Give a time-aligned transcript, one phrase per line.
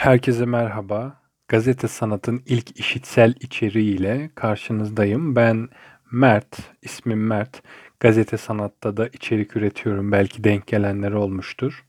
[0.00, 1.20] Herkese merhaba.
[1.48, 5.36] Gazete Sanat'ın ilk işitsel içeriğiyle karşınızdayım.
[5.36, 5.68] Ben
[6.12, 7.62] Mert, ismim Mert.
[8.00, 10.12] Gazete Sanat'ta da içerik üretiyorum.
[10.12, 11.84] Belki denk gelenler olmuştur.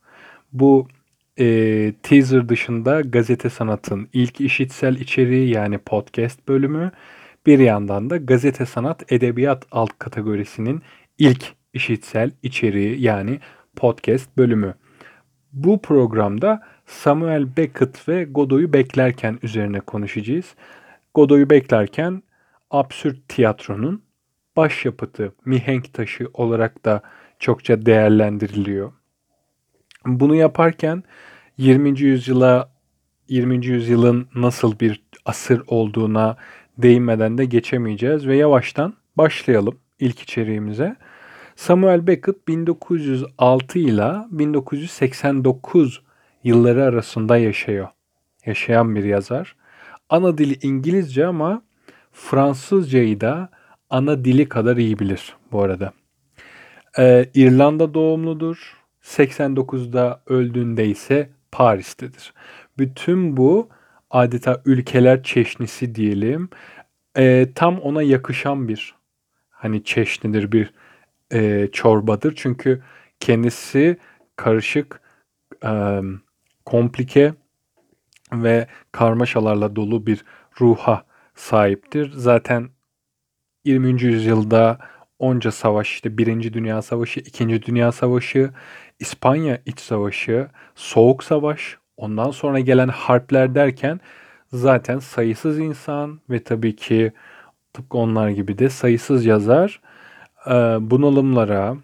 [0.54, 0.88] Bu
[1.40, 1.46] e,
[2.04, 6.92] teaser dışında Gazete Sanat'ın ilk işitsel içeriği yani podcast bölümü.
[7.46, 10.82] Bir yandan da Gazete Sanat Edebiyat alt kategorisinin
[11.18, 13.40] ilk işitsel içeriği yani
[13.76, 14.76] podcast bölümü.
[15.54, 20.56] Bu programda Samuel Beckett ve Godot'u beklerken üzerine konuşacağız.
[21.14, 22.24] Godot'u beklerken
[22.72, 24.02] absürt tiyatronun
[24.58, 27.02] başyapıtı, mihenk taşı olarak da
[27.40, 28.92] çokça değerlendiriliyor.
[30.06, 31.04] Bunu yaparken
[31.58, 32.00] 20.
[32.00, 32.72] yüzyıla
[33.28, 33.66] 20.
[33.66, 36.38] yüzyılın nasıl bir asır olduğuna
[36.78, 40.96] değinmeden de geçemeyeceğiz ve yavaştan başlayalım ilk içeriğimize.
[41.56, 46.04] Samuel Beckett 1906 ile 1989
[46.44, 47.88] yılları arasında yaşıyor.
[48.46, 49.56] Yaşayan bir yazar.
[50.10, 51.62] Ana dili İngilizce ama
[52.12, 53.50] Fransızcayı da
[53.90, 55.94] ana dili kadar iyi bilir bu arada.
[57.00, 58.78] Ee, İrlanda doğumludur.
[59.04, 62.34] 89'da öldüğünde ise Paris'tedir.
[62.78, 63.70] Bütün bu
[64.12, 66.50] adeta ülkeler çeşnisi diyelim.
[67.18, 68.96] E, tam ona yakışan bir
[69.50, 70.74] hani çeşnidir bir
[71.34, 72.34] e, çorbadır.
[72.36, 72.82] Çünkü
[73.20, 73.98] kendisi
[74.36, 75.02] karışık,
[75.66, 76.02] e,
[76.72, 77.34] komplike
[78.34, 80.26] ve karmaşalarla dolu bir
[80.62, 81.06] ruha
[81.36, 82.12] sahiptir.
[82.16, 82.70] Zaten
[83.66, 84.02] 20.
[84.02, 84.80] yüzyılda
[85.20, 88.52] onca savaş işte Birinci Dünya Savaşı, İkinci Dünya Savaşı,
[89.00, 94.00] İspanya İç Savaşı, Soğuk Savaş, ondan sonra gelen harpler derken
[94.54, 97.12] zaten sayısız insan ve tabii ki
[97.74, 99.82] tıpkı onlar gibi de sayısız yazar
[100.80, 101.78] bunalımlara,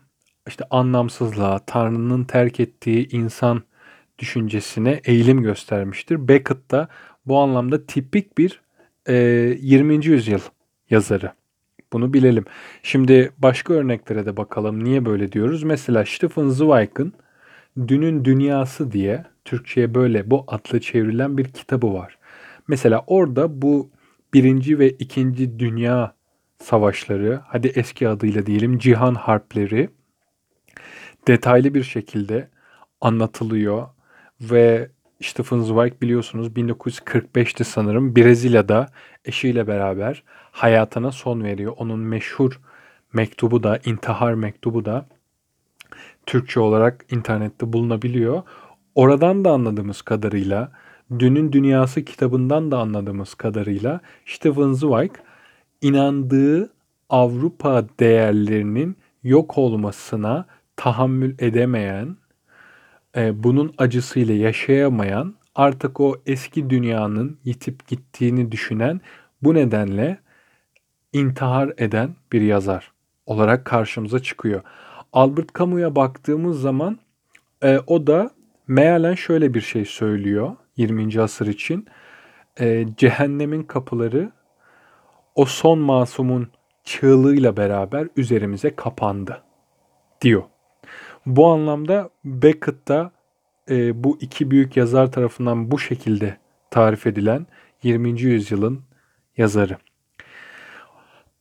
[0.47, 3.63] işte anlamsızlığa, Tanrı'nın terk ettiği insan
[4.19, 6.27] düşüncesine eğilim göstermiştir.
[6.27, 6.87] Beckett da
[7.25, 8.61] bu anlamda tipik bir
[9.07, 9.15] e,
[9.61, 10.05] 20.
[10.05, 10.39] yüzyıl
[10.89, 11.31] yazarı.
[11.93, 12.45] Bunu bilelim.
[12.83, 14.83] Şimdi başka örneklere de bakalım.
[14.83, 15.63] Niye böyle diyoruz?
[15.63, 17.13] Mesela Stephen Zweig'ın
[17.87, 22.17] Dünün Dünyası diye Türkçe'ye böyle bu adlı çevrilen bir kitabı var.
[22.67, 23.91] Mesela orada bu
[24.33, 26.15] birinci ve ikinci dünya
[26.59, 29.89] savaşları, hadi eski adıyla diyelim cihan harpleri
[31.27, 32.49] detaylı bir şekilde
[33.01, 33.87] anlatılıyor
[34.41, 34.89] ve
[35.21, 38.87] Stephen Zweig biliyorsunuz 1945'te sanırım Brezilya'da
[39.25, 41.73] eşiyle beraber hayatına son veriyor.
[41.77, 42.59] Onun meşhur
[43.13, 45.05] mektubu da, intihar mektubu da
[46.25, 48.43] Türkçe olarak internette bulunabiliyor.
[48.95, 50.71] Oradan da anladığımız kadarıyla,
[51.19, 55.11] Dünün Dünyası kitabından da anladığımız kadarıyla Stephen Zweig
[55.81, 56.73] inandığı
[57.09, 62.17] Avrupa değerlerinin yok olmasına tahammül edemeyen,
[63.17, 69.01] e, bunun acısıyla yaşayamayan, artık o eski dünyanın yitip gittiğini düşünen,
[69.43, 70.17] bu nedenle
[71.13, 72.91] intihar eden bir yazar
[73.25, 74.61] olarak karşımıza çıkıyor.
[75.13, 76.99] Albert Camus'a baktığımız zaman
[77.63, 78.31] e, o da
[78.67, 81.21] mealen şöyle bir şey söylüyor 20.
[81.21, 81.87] asır için.
[82.59, 84.31] E, cehennemin kapıları
[85.35, 86.47] o son masumun
[86.83, 89.43] çığlığıyla beraber üzerimize kapandı
[90.21, 90.43] diyor.
[91.27, 93.11] Bu anlamda Beckett da
[93.69, 96.37] e, bu iki büyük yazar tarafından bu şekilde
[96.71, 97.47] tarif edilen
[97.83, 98.21] 20.
[98.21, 98.81] yüzyılın
[99.37, 99.77] yazarı.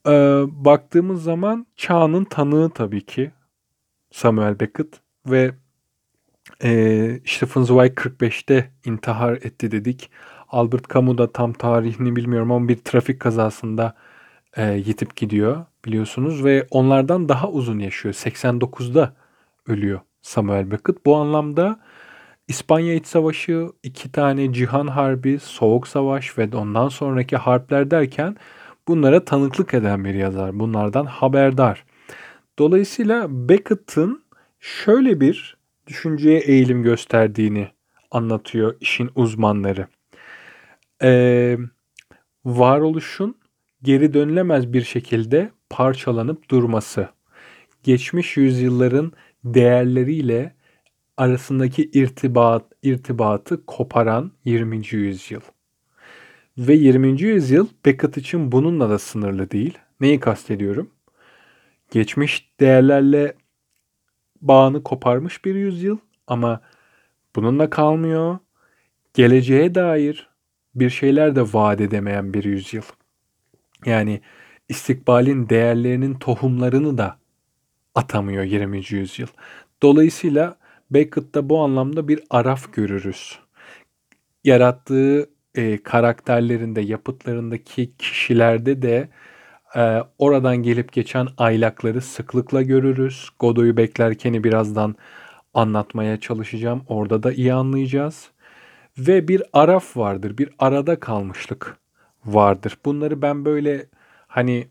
[0.06, 0.12] E,
[0.64, 3.30] baktığımız zaman çağının tanığı tabii ki
[4.10, 5.54] Samuel Beckett ve
[6.62, 6.70] e,
[7.26, 10.10] Stephen Zweig 45'te intihar etti dedik.
[10.48, 13.94] Albert Camus da tam tarihini bilmiyorum ama bir trafik kazasında
[14.56, 18.14] e, yitip gidiyor biliyorsunuz ve onlardan daha uzun yaşıyor.
[18.14, 19.25] 89'da
[19.66, 21.06] ölüyor Samuel Beckett.
[21.06, 21.80] Bu anlamda
[22.48, 28.36] İspanya İç Savaşı, iki tane Cihan Harbi, Soğuk Savaş ve ondan sonraki harpler derken
[28.88, 30.58] bunlara tanıklık eden bir yazar.
[30.58, 31.84] Bunlardan haberdar.
[32.58, 34.22] Dolayısıyla Beckett'ın
[34.60, 35.56] şöyle bir
[35.86, 37.68] düşünceye eğilim gösterdiğini
[38.10, 39.86] anlatıyor işin uzmanları.
[41.02, 41.58] Ee,
[42.44, 43.36] varoluşun
[43.82, 47.08] geri dönülemez bir şekilde parçalanıp durması.
[47.82, 49.12] Geçmiş yüzyılların
[49.54, 50.54] değerleriyle
[51.16, 54.82] arasındaki irtibat, irtibatı koparan 20.
[54.90, 55.40] yüzyıl.
[56.58, 57.22] Ve 20.
[57.22, 59.78] yüzyıl Beckett için bununla da sınırlı değil.
[60.00, 60.90] Neyi kastediyorum?
[61.90, 63.34] Geçmiş değerlerle
[64.40, 66.60] bağını koparmış bir yüzyıl ama
[67.36, 68.38] bununla kalmıyor.
[69.14, 70.28] Geleceğe dair
[70.74, 72.82] bir şeyler de vaat edemeyen bir yüzyıl.
[73.86, 74.20] Yani
[74.68, 77.18] istikbalin değerlerinin tohumlarını da
[77.96, 78.82] atamıyor 20.
[78.90, 79.28] yüzyıl.
[79.82, 80.56] Dolayısıyla
[80.90, 83.38] Beckett'ta bu anlamda bir araf görürüz.
[84.44, 89.08] yarattığı e, karakterlerinde, yapıtlarındaki kişilerde de
[89.76, 93.30] e, oradan gelip geçen aylakları sıklıkla görürüz.
[93.40, 94.96] Godoy'u beklerkeni birazdan
[95.54, 96.84] anlatmaya çalışacağım.
[96.88, 98.30] Orada da iyi anlayacağız.
[98.98, 101.78] Ve bir araf vardır, bir arada kalmışlık
[102.26, 102.78] vardır.
[102.84, 103.86] Bunları ben böyle
[104.28, 104.68] hani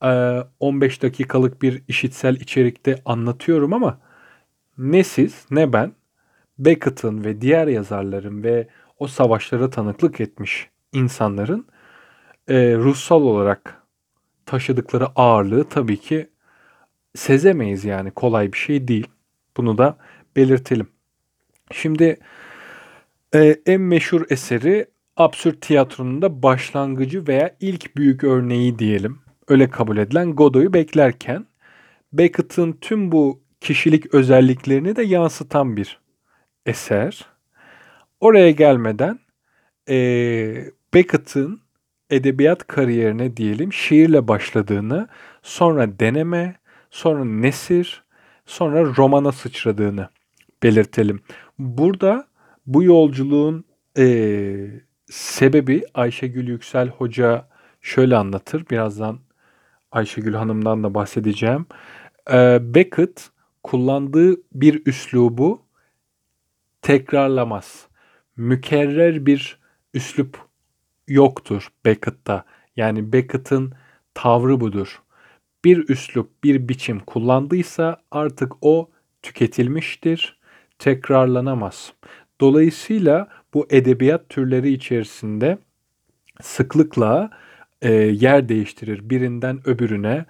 [0.00, 4.00] 15 dakikalık bir işitsel içerikte anlatıyorum ama
[4.78, 5.92] ne siz ne ben
[6.58, 8.68] Beckett'ın ve diğer yazarların ve
[8.98, 11.66] o savaşlara tanıklık etmiş insanların
[12.48, 13.82] e, ruhsal olarak
[14.46, 16.30] taşıdıkları ağırlığı tabii ki
[17.14, 19.06] sezemeyiz yani kolay bir şey değil.
[19.56, 19.98] Bunu da
[20.36, 20.88] belirtelim.
[21.72, 22.16] Şimdi
[23.34, 24.86] e, en meşhur eseri
[25.16, 29.27] absürt tiyatronun da başlangıcı veya ilk büyük örneği diyelim.
[29.48, 31.46] Öyle kabul edilen Godot'u beklerken
[32.12, 36.00] Beckett'ın tüm bu kişilik özelliklerini de yansıtan bir
[36.66, 37.26] eser.
[38.20, 39.18] Oraya gelmeden
[39.88, 39.96] e,
[40.94, 41.60] Beckett'ın
[42.10, 45.08] edebiyat kariyerine diyelim şiirle başladığını,
[45.42, 46.56] sonra deneme,
[46.90, 48.04] sonra nesir,
[48.46, 50.08] sonra romana sıçradığını
[50.62, 51.20] belirtelim.
[51.58, 52.26] Burada
[52.66, 53.64] bu yolculuğun
[53.98, 54.06] e,
[55.10, 57.48] sebebi Ayşegül Yüksel Hoca
[57.80, 58.64] şöyle anlatır.
[58.70, 59.27] Birazdan
[59.92, 61.66] Ayşegül Hanım'dan da bahsedeceğim.
[62.32, 63.30] E, Beckett
[63.62, 65.62] kullandığı bir üslubu
[66.82, 67.86] tekrarlamaz.
[68.36, 69.58] Mükerrer bir
[69.94, 70.38] üslup
[71.08, 72.44] yoktur Beckett'ta.
[72.76, 73.72] Yani Beckett'ın
[74.14, 75.02] tavrı budur.
[75.64, 78.90] Bir üslup, bir biçim kullandıysa artık o
[79.22, 80.38] tüketilmiştir,
[80.78, 81.92] tekrarlanamaz.
[82.40, 85.58] Dolayısıyla bu edebiyat türleri içerisinde
[86.40, 87.30] sıklıkla
[87.82, 89.10] e, yer değiştirir.
[89.10, 90.26] Birinden öbürüne,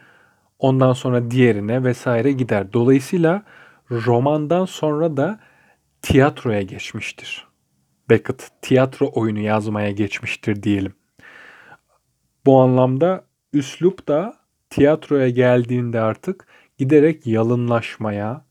[0.58, 2.72] ondan sonra diğerine vesaire gider.
[2.72, 3.42] Dolayısıyla
[3.90, 5.40] romandan sonra da
[6.02, 7.48] tiyatroya geçmiştir.
[8.10, 10.94] Beckett tiyatro oyunu yazmaya geçmiştir diyelim.
[12.46, 14.36] Bu anlamda üslup da
[14.70, 16.46] tiyatroya geldiğinde artık
[16.78, 18.44] giderek yalınlaşmaya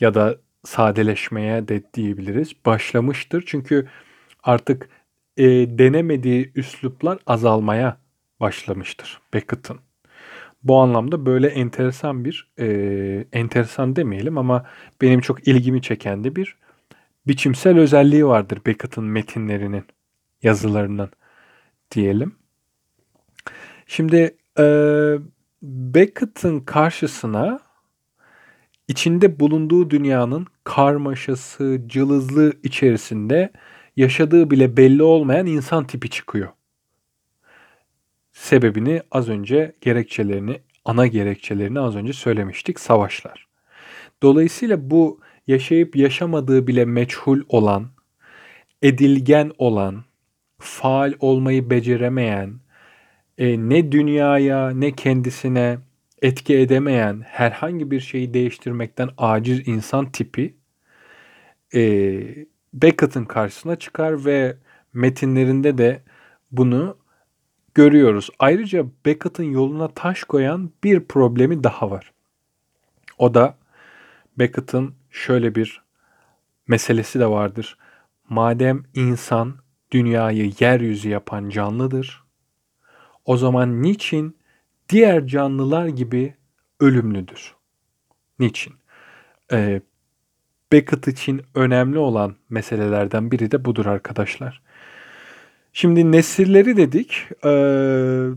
[0.00, 3.44] ya da sadeleşmeye de diyebiliriz başlamıştır.
[3.46, 3.88] Çünkü
[4.42, 4.88] artık
[5.38, 5.44] e,
[5.78, 7.98] denemediği üsluplar azalmaya
[8.40, 9.78] başlamıştır Beckett'ın.
[10.62, 12.66] Bu anlamda böyle enteresan bir, e,
[13.32, 14.66] enteresan demeyelim ama
[15.00, 16.56] benim çok ilgimi çeken de bir
[17.26, 19.84] biçimsel özelliği vardır Beckett'ın metinlerinin,
[20.42, 21.10] yazılarının
[21.90, 22.34] diyelim.
[23.86, 24.64] Şimdi e,
[25.62, 27.60] Beckett'ın karşısına
[28.88, 33.52] içinde bulunduğu dünyanın karmaşası, cılızlığı içerisinde
[33.98, 36.48] yaşadığı bile belli olmayan insan tipi çıkıyor.
[38.32, 42.80] Sebebini az önce gerekçelerini, ana gerekçelerini az önce söylemiştik.
[42.80, 43.48] Savaşlar.
[44.22, 47.88] Dolayısıyla bu yaşayıp yaşamadığı bile meçhul olan,
[48.82, 50.04] edilgen olan,
[50.58, 52.60] faal olmayı beceremeyen,
[53.38, 55.78] e, ne dünyaya ne kendisine
[56.22, 60.54] etki edemeyen, herhangi bir şeyi değiştirmekten aciz insan tipi
[61.74, 61.80] e,
[62.74, 64.56] Beckett'ın karşısına çıkar ve
[64.92, 66.02] metinlerinde de
[66.50, 66.96] bunu
[67.74, 68.30] görüyoruz.
[68.38, 72.12] Ayrıca Beckett'ın yoluna taş koyan bir problemi daha var.
[73.18, 73.58] O da
[74.38, 75.82] Beckett'ın şöyle bir
[76.68, 77.78] meselesi de vardır.
[78.28, 79.56] Madem insan
[79.90, 82.24] dünyayı yeryüzü yapan canlıdır,
[83.24, 84.36] o zaman niçin
[84.88, 86.34] diğer canlılar gibi
[86.80, 87.54] ölümlüdür?
[88.38, 88.74] Niçin?
[89.52, 89.80] Ee,
[90.72, 94.62] Beckett için önemli olan meselelerden biri de budur arkadaşlar.
[95.72, 97.24] Şimdi nesilleri dedik.
[97.44, 98.28] Ee,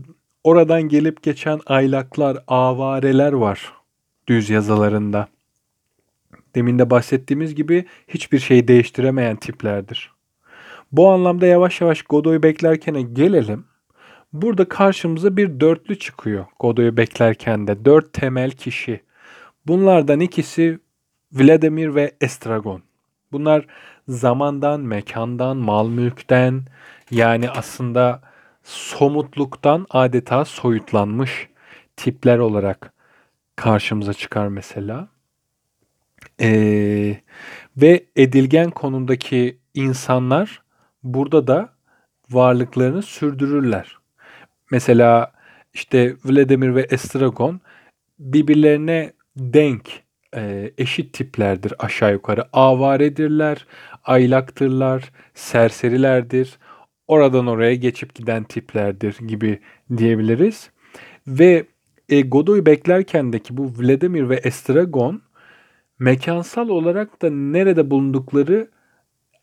[0.44, 3.72] oradan gelip geçen aylaklar, avareler var
[4.28, 5.28] düz yazılarında.
[6.54, 10.10] Demin de bahsettiğimiz gibi hiçbir şeyi değiştiremeyen tiplerdir.
[10.92, 13.64] Bu anlamda yavaş yavaş Godoy'u beklerken gelelim.
[14.32, 17.84] Burada karşımıza bir dörtlü çıkıyor Godoy'u beklerken de.
[17.84, 19.00] Dört temel kişi.
[19.66, 20.78] Bunlardan ikisi
[21.32, 22.82] Vladimir ve Estragon.
[23.32, 23.66] Bunlar
[24.08, 26.64] zamandan, mekandan, mal mülkten
[27.10, 28.22] yani aslında
[28.62, 31.48] somutluktan adeta soyutlanmış
[31.96, 32.92] tipler olarak
[33.56, 35.08] karşımıza çıkar mesela.
[36.40, 37.20] Ee,
[37.76, 40.62] ve edilgen konumdaki insanlar
[41.02, 41.68] burada da
[42.30, 43.98] varlıklarını sürdürürler.
[44.70, 45.32] Mesela
[45.74, 47.60] işte Vladimir ve Estragon
[48.18, 50.02] birbirlerine denk
[50.36, 52.44] e, eşit tiplerdir aşağı yukarı.
[52.52, 53.66] Avaredirler,
[54.04, 56.58] aylaktırlar, serserilerdir.
[57.08, 59.60] Oradan oraya geçip giden tiplerdir gibi
[59.96, 60.70] diyebiliriz.
[61.26, 61.66] Ve
[62.08, 65.22] e, Godoy'u beklerken de ki bu Vladimir ve Estragon
[65.98, 68.68] mekansal olarak da nerede bulundukları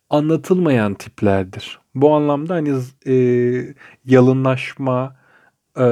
[0.09, 1.79] anlatılmayan tiplerdir.
[1.95, 2.73] Bu anlamda hani
[3.07, 3.15] e,
[4.05, 5.15] yalınlaşma,
[5.79, 5.85] e,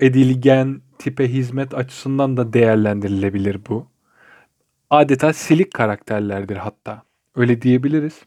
[0.00, 3.93] edilgen tipe hizmet açısından da değerlendirilebilir bu.
[4.90, 7.02] Adeta silik karakterlerdir hatta.
[7.36, 8.22] Öyle diyebiliriz.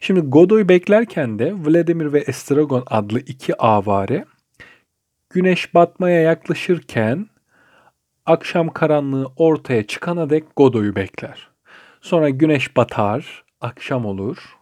[0.00, 4.24] Şimdi Godoy'u beklerken de Vladimir ve Estragon adlı iki avare
[5.30, 7.26] güneş batmaya yaklaşırken
[8.26, 11.48] akşam karanlığı ortaya çıkana dek Godoy'u bekler.
[12.00, 14.56] Sonra güneş batar, akşam olur.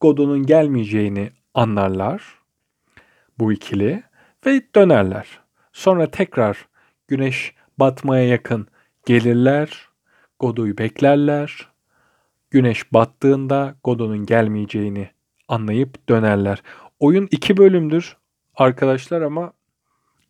[0.00, 2.22] Godon'un gelmeyeceğini anlarlar
[3.38, 4.02] bu ikili
[4.46, 5.40] ve dönerler.
[5.72, 6.68] Sonra tekrar
[7.08, 8.68] güneş batmaya yakın
[9.06, 9.88] gelirler,
[10.40, 11.68] Godo'yu beklerler.
[12.50, 15.10] Güneş battığında Godon'un gelmeyeceğini
[15.48, 16.62] anlayıp dönerler.
[17.00, 18.16] Oyun iki bölümdür
[18.54, 19.52] arkadaşlar ama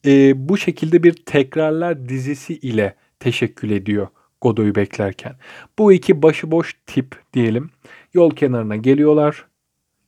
[0.07, 4.09] e, bu şekilde bir tekrarlar dizisi ile teşekkül ediyor
[4.41, 5.37] Godoy'u beklerken.
[5.79, 7.71] Bu iki başıboş tip diyelim
[8.15, 9.47] yol kenarına geliyorlar.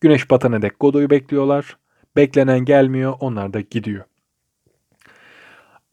[0.00, 1.76] Güneş batana dek Godoy'u bekliyorlar.
[2.16, 4.04] Beklenen gelmiyor onlar da gidiyor.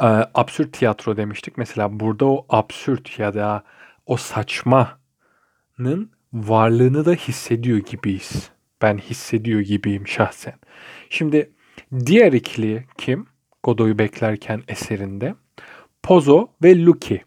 [0.02, 1.58] Ee, absürt tiyatro demiştik.
[1.58, 3.64] Mesela burada o absürt ya da
[4.06, 8.52] o saçmanın varlığını da hissediyor gibiyiz.
[8.82, 10.56] Ben hissediyor gibiyim şahsen.
[11.10, 11.52] Şimdi
[12.06, 13.28] diğer ikili kim?
[13.64, 15.36] Godoy'u beklerken eserinde.
[16.04, 17.24] Pozo ve Luki.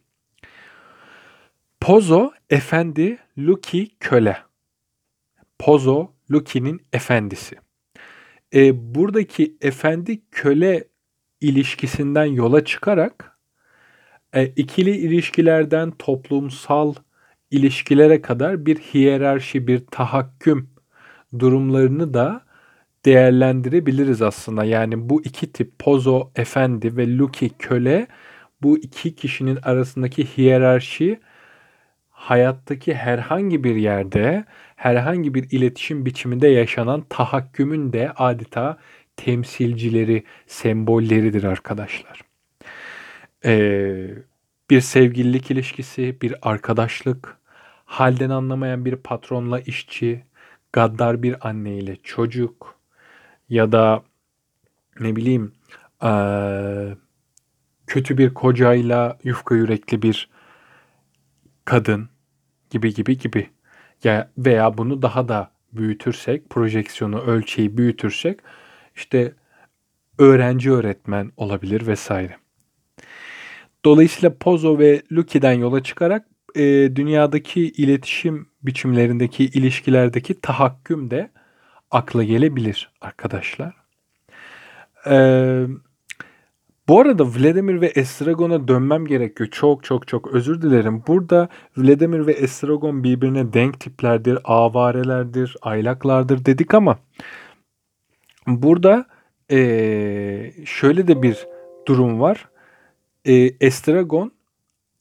[1.81, 4.39] Pozo efendi, Luki köle.
[5.59, 7.57] Pozo Luki'nin efendisi.
[8.55, 10.85] E, buradaki efendi köle
[11.43, 13.39] ilişkisinden yola çıkarak
[14.33, 16.95] e, ikili ilişkilerden toplumsal
[17.51, 20.71] ilişkilere kadar bir hiyerarşi, bir tahakküm
[21.39, 22.43] durumlarını da
[23.05, 24.65] değerlendirebiliriz aslında.
[24.65, 28.07] Yani bu iki tip Pozo efendi ve Luki köle
[28.63, 31.21] bu iki kişinin arasındaki hiyerarşi
[32.11, 34.45] hayattaki herhangi bir yerde,
[34.77, 38.79] herhangi bir iletişim biçiminde yaşanan tahakkümün de adeta
[39.25, 42.21] temsilcileri, sembolleridir arkadaşlar.
[43.45, 44.11] Ee,
[44.71, 47.39] bir sevgililik ilişkisi, bir arkadaşlık,
[47.85, 50.25] halden anlamayan bir patronla işçi,
[50.73, 52.79] gaddar bir anne ile çocuk
[53.49, 54.03] ya da
[55.01, 55.53] ne bileyim
[56.05, 56.97] ee,
[57.87, 60.29] kötü bir kocayla yufka yürekli bir
[61.65, 62.09] kadın
[62.71, 63.51] gibi gibi gibi.
[64.05, 68.41] Ya veya bunu daha da büyütürsek, projeksiyonu, ölçeği büyütürsek
[68.97, 69.33] işte
[70.19, 72.37] öğrenci öğretmen olabilir vesaire.
[73.85, 76.63] Dolayısıyla Pozo ve Luki'den yola çıkarak e,
[76.97, 81.31] dünyadaki iletişim biçimlerindeki ilişkilerdeki tahakküm de
[81.91, 83.75] akla gelebilir arkadaşlar.
[85.07, 85.67] Eee
[86.89, 89.49] bu arada Vladimir ve Estragon'a dönmem gerekiyor.
[89.53, 91.03] Çok çok çok özür dilerim.
[91.07, 96.99] Burada Vladimir ve Estragon birbirine denk tiplerdir, avarelerdir, aylaklardır dedik ama
[98.47, 99.07] burada
[99.51, 101.47] ee, şöyle de bir
[101.89, 102.49] durum var.
[103.25, 104.33] E, Estragon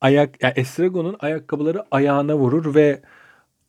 [0.01, 3.01] ayak yani Estragon'un ayakkabıları ayağına vurur ve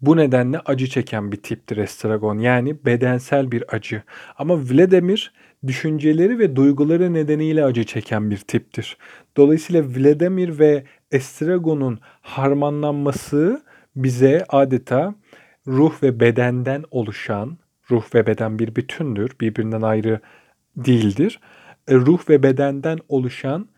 [0.00, 2.38] bu nedenle acı çeken bir tiptir Estragon.
[2.38, 4.02] Yani bedensel bir acı.
[4.38, 5.32] Ama Vladimir
[5.66, 8.98] düşünceleri ve duyguları nedeniyle acı çeken bir tiptir.
[9.36, 13.62] Dolayısıyla Vladimir ve Estragon'un harmanlanması
[13.96, 15.14] bize adeta
[15.66, 17.58] ruh ve bedenden oluşan,
[17.90, 20.20] ruh ve beden bir bütündür, birbirinden ayrı
[20.76, 21.40] değildir.
[21.88, 23.68] E, ruh ve bedenden oluşan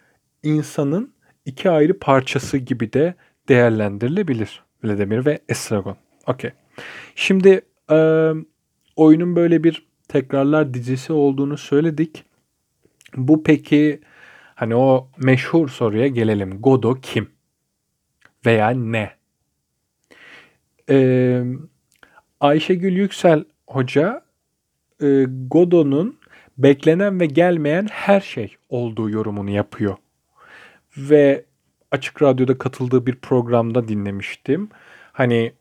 [0.43, 3.15] insanın iki ayrı parçası gibi de
[3.49, 5.97] değerlendirilebilir Vladimir ve Estragon.
[6.27, 6.51] Okey.
[7.15, 8.31] Şimdi e,
[8.97, 12.25] oyunun böyle bir tekrarlar dizisi olduğunu söyledik.
[13.17, 14.01] Bu peki
[14.55, 16.61] hani o meşhur soruya gelelim.
[16.61, 17.31] Godo kim?
[18.47, 19.11] Veya ne?
[20.91, 21.45] Ee,
[22.41, 24.23] Ayşegül Yüksel Hoca
[25.03, 26.19] e, Godo'nun
[26.59, 29.97] beklenen ve gelmeyen her şey olduğu yorumunu yapıyor.
[30.97, 31.45] Ve
[31.91, 34.69] Açık Radyo'da katıldığı bir programda dinlemiştim.
[35.13, 35.53] Hani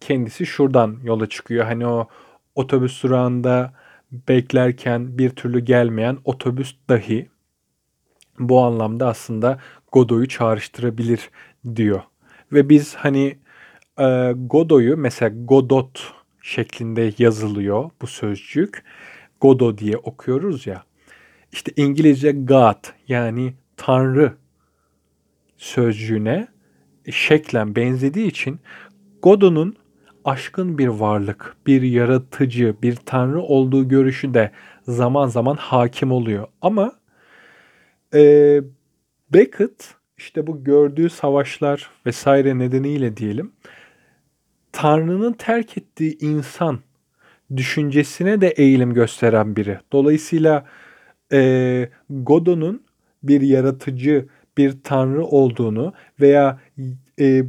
[0.00, 1.64] kendisi şuradan yola çıkıyor.
[1.64, 2.08] Hani o
[2.54, 3.72] otobüs durağında
[4.12, 7.28] beklerken bir türlü gelmeyen otobüs dahi
[8.38, 9.58] bu anlamda aslında
[9.92, 11.30] Godoy'u çağrıştırabilir
[11.76, 12.02] diyor.
[12.52, 13.38] Ve biz hani
[13.98, 16.12] e, Godoy'u mesela Godot
[16.42, 18.84] şeklinde yazılıyor bu sözcük.
[19.40, 20.84] Godo diye okuyoruz ya.
[21.52, 24.32] İşte İngilizce God yani Tanrı
[25.56, 26.48] sözcüğüne
[27.10, 28.60] şeklen benzediği için
[29.22, 29.76] Godon'un
[30.24, 34.50] aşkın bir varlık, bir yaratıcı, bir tanrı olduğu görüşü de
[34.88, 36.46] zaman zaman hakim oluyor.
[36.62, 36.92] Ama
[38.14, 38.60] e,
[39.32, 43.52] Beckett işte bu gördüğü savaşlar vesaire nedeniyle diyelim
[44.78, 46.78] Tanrı'nın terk ettiği insan
[47.56, 49.78] düşüncesine de eğilim gösteren biri.
[49.92, 50.64] Dolayısıyla
[51.32, 52.82] e, Godot'un
[53.22, 56.60] bir yaratıcı, bir tanrı olduğunu veya
[57.20, 57.44] e,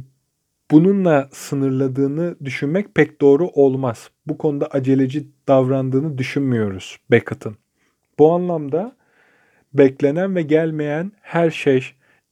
[0.70, 4.10] bununla sınırladığını düşünmek pek doğru olmaz.
[4.26, 7.56] Bu konuda aceleci davrandığını düşünmüyoruz Beckett'ın.
[8.18, 8.96] Bu anlamda
[9.74, 11.84] beklenen ve gelmeyen her şey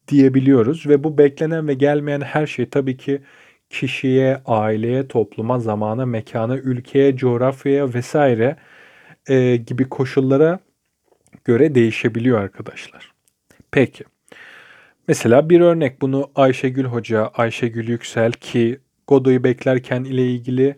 [0.08, 3.22] diyebiliyoruz ve bu beklenen ve gelmeyen her şey tabii ki
[3.70, 8.56] kişiye, aileye, topluma, zamana, mekana, ülkeye, coğrafyaya vesaire
[9.28, 10.58] e, gibi koşullara
[11.44, 13.12] göre değişebiliyor arkadaşlar.
[13.70, 14.04] Peki.
[15.08, 20.76] Mesela bir örnek bunu Ayşegül Hoca, Ayşegül Yüksel ki Godoy'u beklerken ile ilgili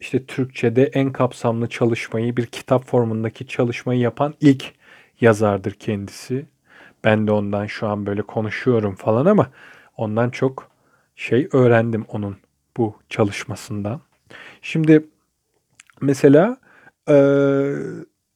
[0.00, 4.64] işte Türkçe'de en kapsamlı çalışmayı, bir kitap formundaki çalışmayı yapan ilk
[5.20, 6.46] yazardır kendisi.
[7.04, 9.50] Ben de ondan şu an böyle konuşuyorum falan ama
[9.96, 10.71] ondan çok
[11.16, 12.36] şey öğrendim onun
[12.76, 14.00] bu çalışmasından.
[14.62, 15.06] Şimdi
[16.00, 16.56] mesela
[17.08, 17.16] e,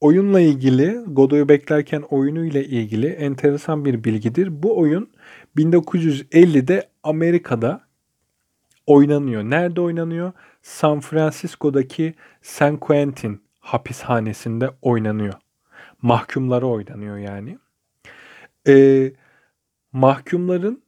[0.01, 4.63] oyunla ilgili, Godoy'u beklerken oyunuyla ilgili enteresan bir bilgidir.
[4.63, 5.11] Bu oyun
[5.57, 7.81] 1950'de Amerika'da
[8.87, 9.43] oynanıyor.
[9.43, 10.33] Nerede oynanıyor?
[10.63, 15.35] San Francisco'daki San Quentin hapishanesinde oynanıyor.
[16.03, 17.59] Mahkumlara oynanıyor yani.
[18.69, 19.13] Ee,
[19.93, 20.83] mahkumların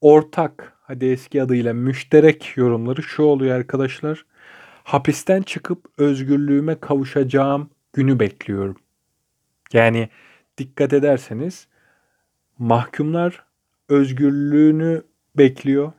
[0.00, 4.24] ortak, hadi eski adıyla müşterek yorumları şu oluyor arkadaşlar.
[4.84, 8.76] Hapisten çıkıp özgürlüğüme kavuşacağım günü bekliyorum.
[9.72, 10.08] Yani
[10.58, 11.66] dikkat ederseniz
[12.58, 13.44] mahkumlar
[13.88, 15.02] özgürlüğünü
[15.38, 15.92] bekliyor.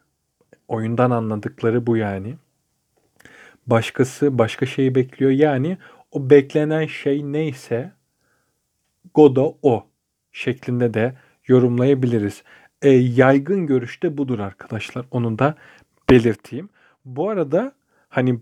[0.68, 2.36] Oyundan anladıkları bu yani.
[3.68, 5.32] Başkası başka şeyi bekliyor.
[5.32, 5.78] Yani
[6.12, 7.92] o beklenen şey neyse
[9.14, 9.88] Godo o
[10.32, 11.16] şeklinde de
[11.48, 12.44] yorumlayabiliriz.
[12.82, 15.06] E, yaygın görüşte budur arkadaşlar.
[15.12, 15.56] Onu da
[16.10, 16.70] belirteyim.
[17.06, 17.76] Bu arada
[18.10, 18.40] hani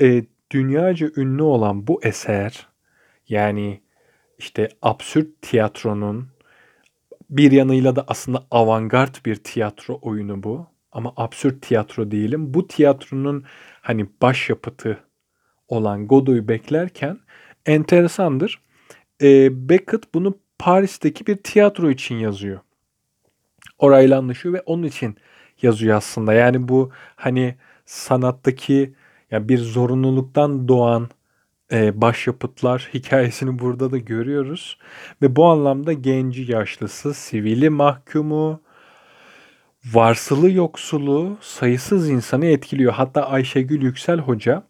[0.00, 2.68] e, dünyaca ünlü olan bu eser
[3.28, 3.80] yani
[4.38, 6.28] işte absürt tiyatronun
[7.30, 10.66] bir yanıyla da aslında avantgard bir tiyatro oyunu bu.
[10.92, 12.54] Ama absürt tiyatro diyelim.
[12.54, 13.44] Bu tiyatronun
[13.80, 14.98] hani başyapıtı
[15.68, 17.18] olan Godot'u beklerken
[17.66, 18.62] enteresandır.
[19.22, 22.60] E, Beckett bunu Paris'teki bir tiyatro için yazıyor.
[23.78, 25.16] Orayla anlaşıyor ve onun için
[25.62, 26.32] yazıyor aslında.
[26.32, 28.94] Yani bu hani sanattaki
[29.30, 31.08] yani bir zorunluluktan doğan
[31.72, 34.78] e, başyapıtlar hikayesini burada da görüyoruz.
[35.22, 38.60] Ve bu anlamda genci yaşlısı, sivili mahkumu,
[39.84, 42.92] varsılı yoksulu sayısız insanı etkiliyor.
[42.92, 44.62] Hatta Ayşegül Yüksel Hoca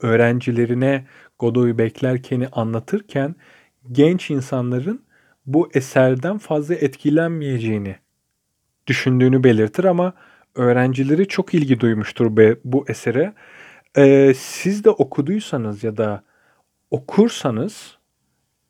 [0.00, 1.06] öğrencilerine
[1.38, 3.34] Godoy'u beklerkeni anlatırken
[3.92, 5.02] genç insanların
[5.46, 7.96] bu eserden fazla etkilenmeyeceğini
[8.86, 10.12] düşündüğünü belirtir ama
[10.54, 13.34] öğrencileri çok ilgi duymuştur bu esere.
[13.96, 16.22] Ee, siz de okuduysanız ya da
[16.90, 17.98] okursanız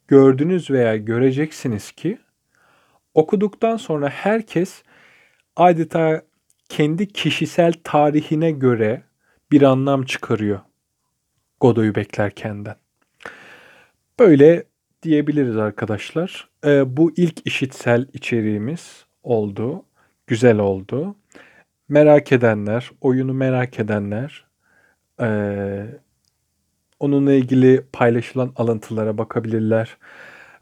[0.08, 2.18] gördünüz veya göreceksiniz ki
[3.14, 4.82] okuduktan sonra herkes
[5.56, 6.22] adeta
[6.68, 9.02] kendi kişisel tarihine göre
[9.52, 10.60] bir anlam çıkarıyor
[11.60, 12.76] Godoy'u beklerkenden.
[14.18, 14.64] Böyle
[15.02, 16.48] diyebiliriz arkadaşlar.
[16.64, 19.84] Ee, bu ilk işitsel içeriğimiz oldu.
[20.26, 21.14] Güzel oldu.
[21.88, 24.50] Merak edenler, oyunu merak edenler
[25.20, 25.86] ee,
[27.00, 29.96] onunla ilgili paylaşılan alıntılara bakabilirler.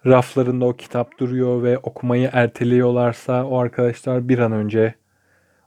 [0.06, 4.94] Raflarında o kitap duruyor ve okumayı erteliyorlarsa o arkadaşlar bir an önce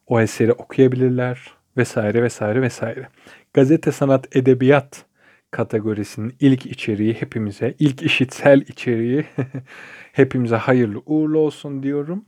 [0.08, 3.08] o eseri okuyabilirler vesaire vesaire vesaire.
[3.54, 5.06] Gazete sanat edebiyat
[5.52, 9.26] kategorisinin ilk içeriği hepimize, ilk işitsel içeriği
[10.14, 12.26] hepimize hayırlı uğurlu olsun diyorum.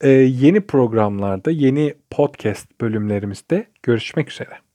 [0.00, 4.58] Ee, yeni programlarda, yeni podcast bölümlerimizde görüşmek üzere.